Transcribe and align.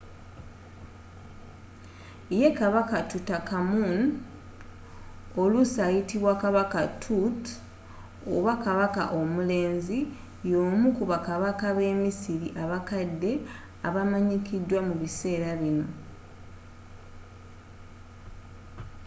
yee! 2.37 2.51
kabaka 2.61 2.97
tutankhamun 3.09 3.95
oluusi 5.41 5.77
ayitibwa 5.87 6.33
kabaka 6.43 6.79
tut” 7.03 7.43
oba 8.35 8.53
kabaka 8.65 9.01
omulenzi” 9.19 9.99
y’omu 10.49 10.87
ku 10.97 11.03
bakabaka 11.11 11.67
b’emisiri 11.77 12.47
abakadde 12.63 13.31
abamanyikidwa 13.87 14.79
mu 14.87 14.93
biseera 15.01 15.51
binno 15.61 15.87